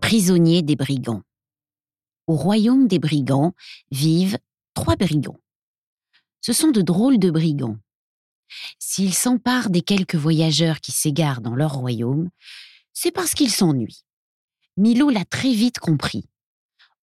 [0.00, 1.22] Prisonnier des brigands.
[2.26, 3.54] Au royaume des brigands
[3.90, 4.38] vivent
[4.74, 5.40] trois brigands.
[6.40, 7.78] Ce sont de drôles de brigands.
[8.78, 12.30] S'ils s'emparent des quelques voyageurs qui s'égarent dans leur royaume,
[12.92, 14.04] c'est parce qu'ils s'ennuient.
[14.76, 16.28] Milo l'a très vite compris.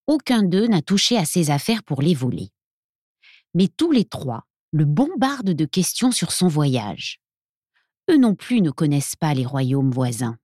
[0.08, 2.50] Aucun d'eux n'a touché à ses affaires pour les voler.
[3.54, 7.22] Mais tous les trois le bombardent de questions sur son voyage.
[8.10, 10.38] Eux non plus ne connaissent pas les royaumes voisins.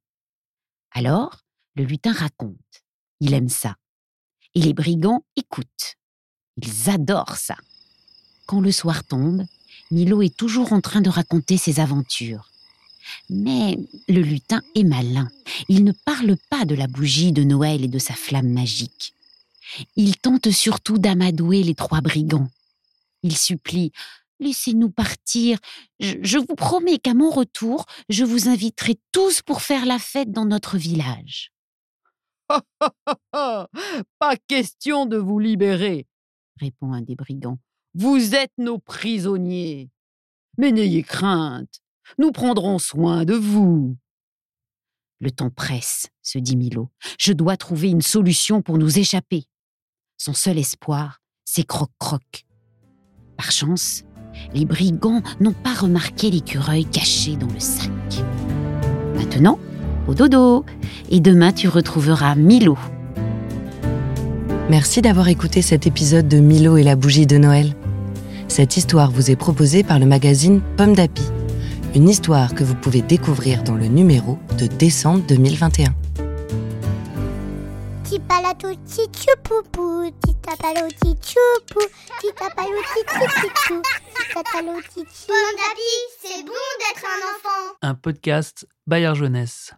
[0.92, 1.43] Alors,
[1.76, 2.58] le lutin raconte.
[3.20, 3.76] Il aime ça.
[4.56, 5.96] Et les brigands écoutent.
[6.58, 7.56] Ils adorent ça.
[8.46, 9.46] Quand le soir tombe,
[9.92, 12.50] Milo est toujours en train de raconter ses aventures.
[13.30, 15.30] Mais le lutin est malin.
[15.68, 19.14] Il ne parle pas de la bougie de Noël et de sa flamme magique.
[19.96, 22.50] Il tente surtout d'amadouer les trois brigands.
[23.24, 23.92] Il supplie
[24.40, 25.58] Laissez-nous partir.
[26.00, 30.32] Je, je vous promets qu'à mon retour, je vous inviterai tous pour faire la fête
[30.32, 31.53] dans notre village.
[33.32, 36.08] Pas question de vous libérer,
[36.60, 37.60] répond un des brigands.
[37.96, 39.90] Vous êtes nos prisonniers.
[40.58, 41.82] Mais n'ayez crainte,
[42.18, 43.98] nous prendrons soin de vous.
[45.20, 46.90] Le temps presse, se dit Milo.
[47.18, 49.46] Je dois trouver une solution pour nous échapper.
[50.18, 52.46] Son seul espoir, c'est Croc-Croc.
[53.38, 54.04] Par chance,
[54.54, 57.90] les brigands n'ont pas remarqué l'écureuil caché dans le sac.
[59.16, 59.60] Maintenant,
[60.08, 60.66] au dodo.
[61.10, 62.78] Et demain, tu retrouveras Milo.
[64.70, 67.76] Merci d'avoir écouté cet épisode de Milo et la bougie de Noël.
[68.48, 71.24] Cette histoire vous est proposée par le magazine Pomme d'Api.
[71.96, 75.94] Une histoire que vous pouvez découvrir dans le numéro de décembre 2021.
[78.04, 81.86] Tipalato tichupupu, titapalo tichupu,
[82.22, 83.82] titapalo tichichichou,
[84.16, 85.28] titatalo tichi.
[85.28, 87.76] Pomme d'api, c'est bon d'être un enfant.
[87.82, 89.72] Un podcast Bayard Jeunesse.